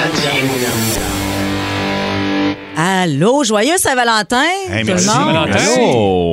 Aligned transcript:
한지 0.00 0.22
이문입니다. 0.38 1.19
Allô, 2.82 3.44
joyeux 3.44 3.76
Saint-Valentin, 3.76 4.40
Hey, 4.70 4.80
tout 4.84 4.86
le 4.88 4.94
merci. 4.94 5.08
monde. 5.18 5.48
Merci. 5.50 5.80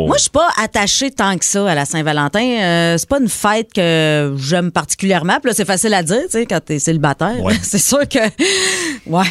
Moi, 0.07 0.15
je 0.15 0.21
suis 0.21 0.29
pas 0.29 0.47
attachée 0.63 1.11
tant 1.11 1.37
que 1.37 1.43
ça 1.43 1.69
à 1.69 1.75
la 1.75 1.83
Saint-Valentin. 1.83 2.39
Euh, 2.41 2.95
c'est 2.97 3.09
pas 3.09 3.19
une 3.19 3.27
fête 3.27 3.73
que 3.73 4.33
j'aime 4.39 4.71
particulièrement. 4.71 5.39
Puis 5.41 5.49
là, 5.49 5.53
c'est 5.53 5.65
facile 5.65 5.93
à 5.93 6.03
dire, 6.03 6.21
tu 6.23 6.29
sais, 6.31 6.45
quand 6.45 6.61
t'es 6.63 6.79
célibataire. 6.79 7.41
Ouais. 7.41 7.53
c'est 7.63 7.79
sûr 7.79 8.07
que, 8.07 8.19
ouais. 9.07 9.25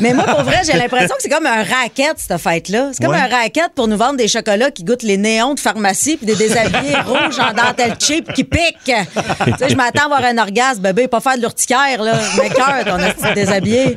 Mais 0.00 0.12
moi, 0.12 0.24
pour 0.24 0.42
vrai, 0.42 0.60
j'ai 0.70 0.76
l'impression 0.76 1.14
que 1.16 1.22
c'est 1.22 1.30
comme 1.30 1.46
un 1.46 1.62
racket 1.62 2.16
cette 2.18 2.36
fête-là. 2.38 2.90
C'est 2.92 3.02
comme 3.02 3.14
Ouais. 3.14 3.20
un 3.20 3.34
racket 3.34 3.70
pour 3.74 3.88
nous 3.88 3.96
vendre 3.96 4.18
des 4.18 4.28
chocolats 4.28 4.70
qui 4.70 4.84
goûtent 4.84 5.04
les 5.04 5.16
néons 5.16 5.54
de 5.54 5.60
pharmacie 5.60 6.18
puis 6.18 6.26
des 6.26 6.36
déshabillés 6.36 6.96
rouges 7.06 7.38
en 7.40 7.54
dentelle 7.54 7.94
cheap 7.98 8.30
qui 8.34 8.44
piquent. 8.44 8.84
tu 8.84 9.52
sais, 9.58 9.70
je 9.70 9.74
m'attends 9.74 10.02
à 10.02 10.04
avoir 10.16 10.24
un 10.24 10.36
orgasme, 10.36 10.82
bébé, 10.82 11.08
pas 11.08 11.20
faire 11.20 11.36
de 11.36 11.40
l'urticaire 11.40 12.02
là. 12.02 12.12
Mais 12.36 12.50
cœur, 12.50 12.84
ton 12.84 13.32
déshabillé. 13.34 13.96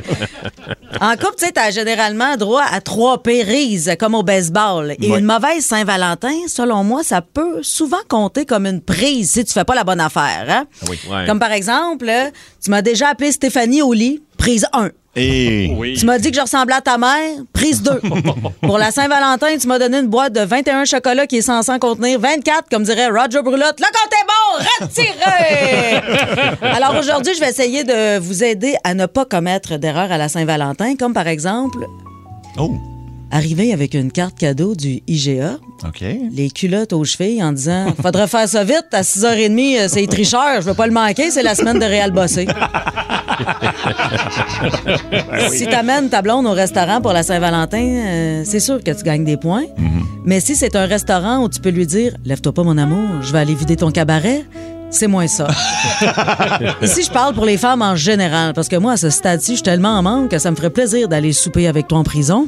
En 1.02 1.12
couple, 1.12 1.36
tu 1.38 1.46
sais, 1.46 1.52
t'as 1.52 1.72
généralement 1.72 2.36
droit 2.38 2.64
à 2.70 2.82
trois 2.82 3.22
périses, 3.24 3.92
comme 4.00 4.16
au 4.16 4.24
baseball. 4.24 4.96
Et 5.02 5.10
Ouais. 5.12 5.20
une 5.20 5.26
mauvaise 5.26 5.64
Saint-Valentin, 5.66 6.34
selon 6.48 6.84
moi, 6.84 7.04
ça 7.04 7.22
peut 7.22 7.60
souvent 7.64 7.98
compter 8.10 8.46
comme 8.46 8.66
une 8.66 8.82
prise 8.82 9.32
si 9.32 9.46
tu 9.46 9.54
fais 9.54 9.64
pas 9.64 9.76
la 9.76 9.84
bonne 9.84 10.02
affaire. 10.02 10.46
Hein? 10.50 10.66
Oui. 10.90 11.00
Ouais. 11.10 11.26
Comme 11.26 11.40
par 11.40 11.52
exemple, 11.52 12.08
euh, 12.10 12.30
tu 12.64 12.70
m'as 12.72 12.82
déjà 12.82 13.10
appelé 13.10 13.32
Stéphanie 13.32 13.82
au 13.82 13.94
lit, 13.94 14.22
prise 14.38 14.66
1. 14.74 14.90
Et 15.16 15.74
Oui. 15.78 15.98
Tu 16.00 16.06
m'as 16.06 16.18
dit 16.20 16.30
que 16.32 16.38
je 16.38 16.42
ressemblais 16.42 16.76
à 16.76 16.80
ta 16.82 16.98
mère, 16.98 17.36
prise 17.52 17.82
2. 17.82 18.00
Pour 18.62 18.78
la 18.78 18.92
Saint-Valentin, 18.92 19.58
tu 19.60 19.68
m'as 19.68 19.78
donné 19.78 19.98
une 20.00 20.08
boîte 20.08 20.32
de 20.32 20.40
21 20.40 20.86
chocolats 20.86 21.28
qui 21.28 21.38
est 21.38 21.42
censée 21.42 21.70
en 21.72 21.80
contenir 21.80 22.18
24, 22.20 22.70
comme 22.72 22.84
dirait 22.84 23.08
Roger 23.10 23.42
Brulotte. 23.42 23.80
Le 23.80 23.86
compte 23.88 24.14
est 24.14 24.26
bon, 24.26 24.41
retiré! 24.82 26.02
Alors 26.62 26.96
aujourd'hui, 26.98 27.34
je 27.36 27.40
vais 27.40 27.50
essayer 27.50 27.84
de 27.84 28.18
vous 28.20 28.44
aider 28.44 28.76
à 28.84 28.94
ne 28.94 29.06
pas 29.06 29.26
commettre 29.26 29.78
d'erreur 29.78 30.12
à 30.12 30.18
la 30.18 30.30
Saint-Valentin, 30.30 30.96
comme 30.96 31.14
par 31.14 31.28
exemple 31.28 31.80
Oh, 32.58 32.76
arriver 33.32 33.74
avec 33.74 33.94
une 33.94 34.12
carte 34.12 34.38
cadeau 34.38 34.76
du 34.76 35.02
IGA, 35.08 35.58
OK. 35.88 36.02
les 36.32 36.50
culottes 36.52 36.94
aux 36.94 37.06
chevilles 37.06 37.42
en 37.44 37.54
disant 37.54 37.94
Faudrait 38.02 38.28
faire 38.28 38.48
ça 38.48 38.64
vite, 38.64 38.88
à 38.92 39.02
6h30, 39.02 39.80
euh, 39.80 39.88
c'est 39.88 40.06
tricheur, 40.08 40.56
je 40.62 40.66
veux 40.68 40.74
pas 40.74 40.88
le 40.88 40.94
manquer, 40.94 41.32
c'est 41.32 41.44
la 41.44 41.56
semaine 41.56 41.80
de 41.80 41.86
Réal 41.86 42.12
Bossé. 42.12 42.46
Si 45.52 45.66
t'amènes 45.68 46.10
ta 46.10 46.22
blonde 46.22 46.46
au 46.46 46.52
restaurant 46.52 47.02
pour 47.02 47.14
la 47.14 47.24
Saint-Valentin, 47.24 47.78
euh, 47.78 48.42
c'est 48.46 48.60
sûr 48.60 48.84
que 48.84 48.92
tu 48.92 49.04
gagnes 49.04 49.24
des 49.26 49.38
points. 49.38 49.66
Mais 50.26 50.40
si 50.40 50.56
c'est 50.56 50.76
un 50.76 50.86
restaurant 50.86 51.44
où 51.44 51.50
tu 51.50 51.60
peux 51.60 51.70
lui 51.70 51.88
dire 51.88 52.14
Lève-toi 52.26 52.54
pas, 52.54 52.64
mon 52.64 52.78
amour, 52.78 53.22
je 53.22 53.32
vais 53.32 53.40
aller 53.40 53.56
vider 53.56 53.76
ton 53.76 53.92
cabaret. 53.92 54.46
C'est 54.90 55.08
moins 55.08 55.28
ça. 55.28 55.48
Ici, 56.82 57.04
je 57.04 57.12
parle 57.12 57.34
pour 57.34 57.46
les 57.46 57.58
femmes 57.58 57.82
en 57.82 57.96
général, 57.96 58.54
parce 58.54 58.68
que 58.68 58.76
moi, 58.76 58.94
à 58.94 58.98
ce 58.98 59.10
stade-ci, 59.10 59.52
je 59.52 59.56
suis 59.58 59.64
tellement 59.64 59.98
en 59.98 60.02
manque 60.02 60.32
que 60.32 60.40
ça 60.40 60.52
me 60.52 60.56
ferait 60.56 60.70
plaisir 60.70 61.08
d'aller 61.08 61.34
souper 61.34 61.68
avec 61.68 61.88
toi 61.88 62.00
en 62.00 62.04
prison. 62.04 62.48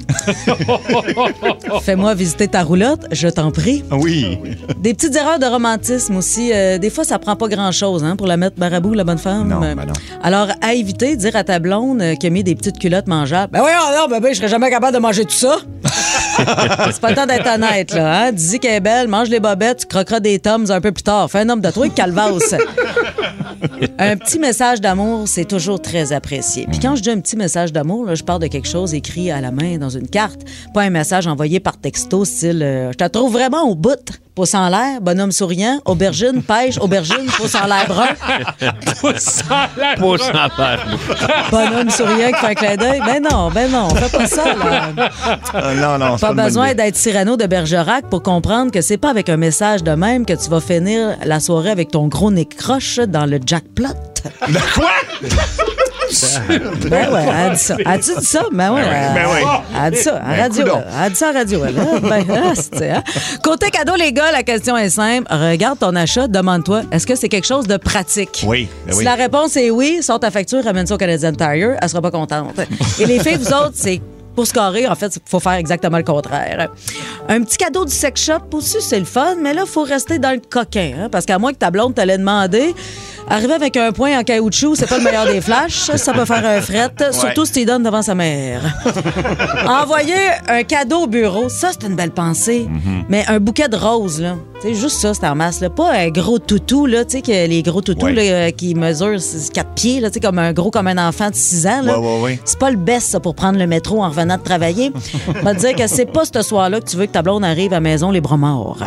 Fais-moi 1.84 2.14
visiter 2.16 2.48
ta 2.48 2.64
roulotte, 2.64 3.06
je 3.12 3.28
t'en 3.28 3.52
prie. 3.52 3.84
Oui. 3.92 4.40
Des 4.78 4.94
petites 4.94 5.16
erreurs 5.16 5.40
de 5.40 5.46
romantisme 5.46 6.18
aussi. 6.18 6.52
Euh, 6.54 6.78
des 6.78 6.90
fois, 6.90 7.04
ça 7.04 7.20
prend 7.20 7.36
pas 7.36 7.48
grand-chose 7.48 8.04
hein, 8.04 8.16
pour 8.16 8.28
la 8.28 8.38
mettre 8.38 8.58
barabou, 8.58 8.94
la 8.94 9.04
bonne 9.04 9.18
femme. 9.18 9.50
Non, 9.50 9.59
ben 9.59 9.76
non. 9.76 9.94
Alors, 10.22 10.48
à 10.62 10.74
éviter, 10.74 11.16
dire 11.16 11.36
à 11.36 11.44
ta 11.44 11.59
blonde 11.59 12.02
euh, 12.02 12.16
qui 12.16 12.28
a 12.28 12.30
mis 12.30 12.44
des 12.44 12.56
petites 12.56 12.80
culottes 12.80 13.08
mangeables. 13.08 13.52
Ben 13.52 13.62
oui, 13.64 13.72
non, 13.98 14.08
bébé, 14.08 14.34
je 14.34 14.40
serais 14.40 14.48
jamais 14.50 14.70
capable 14.70 14.94
de 14.94 15.02
manger 15.02 15.26
tout 15.26 15.31
ça. 15.31 15.58
C'est 16.92 17.00
pas 17.00 17.09
le 17.09 17.16
temps 17.16 17.26
d'être 17.26 17.48
honnête, 17.48 17.94
là. 17.94 18.26
Hein? 18.26 18.31
Dis 18.31 18.59
qu'elle 18.59 18.76
est 18.76 18.80
belle, 18.80 19.08
mange 19.08 19.30
les 19.30 19.40
bobettes, 19.40 19.81
tu 19.81 19.86
croqueras 19.88 20.20
des 20.20 20.40
tomes 20.40 20.66
un 20.70 20.81
peu 20.81 20.92
plus 20.92 21.04
tard. 21.04 21.30
Fais 21.30 21.40
un 21.40 21.50
homme 21.50 21.62
de 21.62 21.70
toi, 21.70 21.88
calvasse. 21.90 22.56
un 23.99 24.17
petit 24.17 24.39
message 24.39 24.81
d'amour, 24.81 25.27
c'est 25.27 25.45
toujours 25.45 25.81
très 25.81 26.13
apprécié. 26.13 26.67
Puis 26.69 26.79
quand 26.79 26.95
je 26.95 27.02
dis 27.02 27.09
un 27.09 27.19
petit 27.19 27.35
message 27.35 27.71
d'amour, 27.71 28.16
je 28.16 28.23
parle 28.23 28.41
de 28.41 28.47
quelque 28.47 28.67
chose 28.67 28.93
écrit 28.93 29.31
à 29.31 29.41
la 29.41 29.51
main 29.51 29.78
dans 29.78 29.89
une 29.89 30.07
carte, 30.07 30.41
pas 30.73 30.81
un 30.81 30.89
message 30.89 31.28
envoyé 31.28 31.59
par 31.59 31.78
texto 31.78 32.25
style 32.25 32.62
euh, 32.63 32.91
Je 32.91 32.97
te 32.97 33.07
trouve 33.07 33.33
vraiment 33.33 33.63
au 33.63 33.75
bout. 33.75 34.19
Pouce 34.35 34.55
en 34.55 34.67
l'air, 34.67 34.99
bonhomme 34.99 35.31
souriant, 35.31 35.79
aubergine, 35.85 36.41
pêche, 36.41 36.79
aubergine, 36.79 37.27
pouce 37.38 37.53
en 37.53 37.67
l'air 37.67 37.85
brun, 37.88 38.07
Pouce 38.99 39.44
en 39.47 39.79
l'air. 39.79 39.95
Pouce 39.99 40.21
en 40.21 40.49
l'air. 40.59 40.88
bonhomme 41.51 41.91
souriant 41.91 42.31
qui 42.31 42.39
fait 42.39 42.47
un 42.47 42.53
clin 42.55 42.75
d'œil. 42.75 43.01
Ben 43.05 43.21
non, 43.21 43.51
ben 43.51 43.69
non, 43.71 43.89
on 43.91 43.95
fait 43.95 44.17
pas 44.17 44.25
ça, 44.25 44.45
là. 44.55 44.89
Ah, 45.53 45.73
non, 45.75 45.99
non, 45.99 46.17
Pas 46.17 46.33
besoin 46.33 46.73
d'être 46.73 46.95
Cyrano 46.95 47.38
de 47.38 47.45
Bergerac 47.45 48.09
pour 48.09 48.23
comprendre 48.23 48.71
que 48.71 48.81
c'est 48.81 48.97
pas 48.97 49.11
avec 49.11 49.29
un 49.29 49.38
message 49.38 49.83
de 49.83 49.91
même 49.91 50.25
que 50.25 50.33
tu 50.33 50.50
vas 50.50 50.61
finir 50.61 51.15
la 51.23 51.39
soirée 51.39 51.69
avec 51.69 51.91
ton 51.91 52.07
gros 52.07 52.31
nez 52.31 52.45
croche 52.45 52.97
dans 52.97 53.27
le 53.27 53.39
jackpot. 53.45 53.83
Quoi? 54.73 54.89
Ben 56.90 57.12
ouais, 57.14 57.25
elle 57.46 57.53
dit 57.53 57.59
ça. 57.59 57.75
As-tu 57.86 58.16
dit 58.19 58.25
ça? 58.25 58.44
Ben 58.52 58.72
ouais. 58.74 58.81
elle- 58.86 59.14
ben 59.14 59.25
oui. 59.34 59.47
Elle 59.86 59.91
dit 59.94 59.97
ça 60.00 60.16
en 60.24 60.30
Ben, 60.30 60.41
radio. 60.41 60.66
Elle 61.03 61.09
dit 61.12 61.16
ça 61.18 61.30
en 61.30 61.34
radio. 61.34 61.62
elle? 61.66 61.74
Ben, 62.02 62.25
ah, 62.30 62.53
hein? 62.97 63.03
Côté 63.44 63.69
cadeau, 63.69 63.96
les 63.96 64.12
gars, 64.13 64.31
la 64.31 64.44
question 64.44 64.78
est 64.78 64.90
simple. 64.90 65.28
Regarde 65.30 65.80
ton 65.80 65.96
achat, 65.96 66.28
demande-toi, 66.28 66.84
est-ce 66.92 67.08
que 67.08 67.16
c'est 67.16 67.30
quelque 67.30 67.47
chose 67.47 67.68
de 67.68 67.78
pratique? 67.78 68.44
Oui, 68.47 68.68
ben 68.86 68.92
si 68.94 69.00
oui. 69.00 69.03
la 69.06 69.16
réponse 69.16 69.56
est 69.58 69.69
oui, 69.69 70.00
sors 70.02 70.19
ta 70.19 70.31
facture, 70.31 70.63
ramène 70.63 70.86
ça 70.88 70.96
au 70.96 70.97
Canadian 70.97 71.34
Tire, 71.34 71.75
elle 71.81 71.90
sera 71.90 72.02
pas 72.02 72.12
contente. 72.12 72.59
Et 73.00 73.06
les 73.06 73.19
filles, 73.19 73.38
vous 73.38 73.47
autres, 73.53 73.72
c'est 73.75 74.02
pour 74.36 74.47
scorer, 74.47 74.88
en 74.88 74.96
fait, 74.96 75.16
il 75.16 75.22
faut 75.30 75.40
faire 75.40 75.53
exactement 75.53 75.97
le 75.97 76.03
contraire. 76.03 76.69
Un 77.30 77.44
petit 77.44 77.56
cadeau 77.58 77.86
du 77.86 77.94
sex 77.94 78.19
shop 78.25 78.40
aussi, 78.53 78.78
c'est 78.81 78.97
le 79.00 79.06
fun, 79.06 79.36
mais 79.40 79.53
là, 79.53 79.62
il 79.66 79.69
faut 79.69 79.84
rester 79.84 80.18
dans 80.18 80.31
le 80.31 80.42
coquin. 80.50 80.92
hein, 81.03 81.09
parce 81.12 81.25
qu'à 81.25 81.38
moins 81.38 81.53
que 81.53 81.59
ta 81.59 81.69
blonde 81.69 81.94
t'allait 81.94 82.18
demander, 82.18 82.74
arriver 83.29 83.53
avec 83.53 83.78
un 83.78 83.91
point 83.91 84.19
en 84.19 84.23
caoutchouc, 84.23 84.75
c'est 84.75 84.88
pas 84.88 84.97
le 84.97 85.03
meilleur 85.03 85.25
des 85.25 85.41
flashs. 85.41 85.73
Ça, 85.85 85.97
ça 85.97 86.13
peut 86.13 86.25
faire 86.25 86.45
un 86.45 86.61
fret, 86.61 86.91
surtout 87.11 87.45
si 87.45 87.51
tu 87.53 87.66
donnes 87.66 87.84
devant 87.84 88.01
sa 88.01 88.16
mère. 88.16 88.61
Envoyer 89.67 90.13
un 90.47 90.63
cadeau 90.63 91.03
au 91.03 91.07
bureau, 91.07 91.50
ça, 91.50 91.69
c'est 91.72 91.88
une 91.88 91.95
belle 91.95 92.12
pensée. 92.12 92.67
Mais 93.09 93.25
un 93.28 93.39
bouquet 93.39 93.67
de 93.67 93.78
roses, 93.78 94.22
là. 94.22 94.35
C'est 94.63 94.75
juste 94.75 95.01
ça, 95.01 95.13
c'est 95.13 95.28
en 95.28 95.35
masse. 95.35 95.59
Là. 95.59 95.69
Pas 95.69 95.91
un 95.91 96.07
gros 96.07 96.40
toutou, 96.40 96.85
là, 96.85 97.03
tu 97.03 97.18
sais, 97.18 97.22
que 97.22 97.47
les 97.47 97.62
gros 97.63 97.81
toutous 97.81 98.06
Ouais. 98.06 98.13
là, 98.13 98.22
euh, 98.22 98.51
qui 98.51 98.75
mesurent 98.75 99.19
4 99.53 99.69
pieds, 99.75 100.00
là, 100.00 100.09
tu 100.09 100.13
sais, 100.13 100.19
comme 100.22 100.40
un 100.40 100.53
gros 100.53 100.72
comme 100.72 100.88
un 100.88 101.06
enfant 101.06 101.29
de 101.29 101.35
6 101.35 101.68
ans. 101.68 101.81
Là. 101.81 102.00
Ouais, 102.00 102.07
ouais, 102.07 102.22
ouais. 102.22 102.40
C'est 102.46 102.57
pas 102.57 102.72
le 102.72 102.78
best, 102.78 103.09
ça, 103.09 103.19
pour 103.19 103.35
prendre 103.35 103.59
le 103.59 103.68
métro 103.68 104.01
en 104.01 104.07
revenant 104.07 104.38
de 104.38 104.41
travailler. 104.41 104.94
On 105.28 105.41
va 105.44 105.53
te 105.53 105.59
dire 105.59 105.75
que 105.75 105.85
c'est 105.88 106.06
pas 106.06 106.24
ce 106.24 106.41
soir-là 106.41 106.79
que 106.79 106.90
tu 106.90 106.96
veux 106.96 107.07
que 107.07 107.12
ta 107.12 107.22
blonde 107.22 107.44
arrive 107.44 107.74
à 107.74 107.75
la 107.75 107.81
maison 107.81 108.09
les 108.09 108.22
bras 108.22 108.38
morts. 108.38 108.78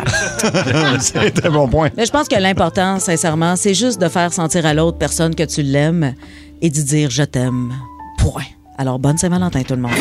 c'est 0.99 1.45
un 1.45 1.51
bon 1.51 1.67
point. 1.67 1.89
Mais 1.95 2.07
je 2.07 2.11
pense 2.11 2.27
que 2.27 2.39
l'important, 2.39 2.99
sincèrement, 2.99 3.55
c'est 3.55 3.75
juste 3.75 4.01
de 4.01 4.09
faire 4.09 4.33
sentir 4.33 4.65
à 4.65 4.73
l'autre 4.73 4.97
personne 4.97 5.35
que 5.35 5.43
tu 5.43 5.61
l'aimes 5.61 6.15
et 6.59 6.71
d'y 6.71 6.83
dire 6.83 7.11
je 7.11 7.21
t'aime. 7.21 7.71
Point. 8.17 8.45
Alors, 8.79 8.97
bonne 8.97 9.19
Saint-Valentin, 9.19 9.61
tout 9.61 9.75
le 9.75 9.81
monde. 9.81 9.91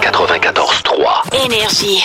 94.3. 0.00 1.46
Énergie. 1.46 2.00